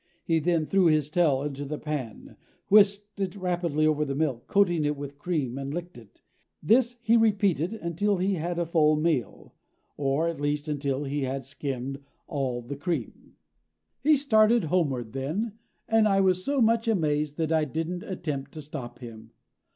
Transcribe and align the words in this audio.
He 0.23 0.39
then 0.39 0.65
threw 0.65 0.87
his 0.87 1.11
tail 1.11 1.43
into 1.43 1.63
the 1.63 1.77
pan, 1.77 2.35
whisked 2.69 3.19
it 3.21 3.35
rapidly 3.35 3.85
over 3.85 4.03
the 4.03 4.15
milk, 4.15 4.47
coating 4.47 4.83
it 4.83 4.97
with 4.97 5.19
cream, 5.19 5.59
and 5.59 5.71
licked 5.71 5.95
it. 5.95 6.21
This 6.59 6.95
he 7.03 7.15
repeated 7.15 7.73
until 7.75 8.17
he 8.17 8.33
had 8.33 8.57
a 8.57 8.65
full 8.65 8.95
meal, 8.95 9.53
or 9.97 10.27
at 10.27 10.41
least 10.41 10.67
until 10.67 11.03
he 11.03 11.21
had 11.21 11.43
skimmed 11.43 11.99
all 12.25 12.63
the 12.63 12.75
cream. 12.77 13.35
He 14.01 14.17
started 14.17 14.63
homeward 14.73 15.13
then, 15.13 15.59
and 15.87 16.07
I 16.07 16.19
was 16.19 16.43
so 16.43 16.61
much 16.61 16.87
amazed 16.87 17.37
that 17.37 17.51
I 17.51 17.65
didn't 17.65 18.01
attempt 18.01 18.53
to 18.53 18.63
stop 18.63 18.97
him. 18.97 19.29